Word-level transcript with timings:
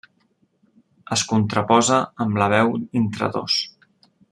Es 1.15 1.25
contraposa 1.33 1.99
amb 2.25 2.41
la 2.43 2.49
veu 2.55 2.73
intradós. 3.03 3.61